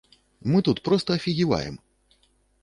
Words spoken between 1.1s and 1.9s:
афігеваем!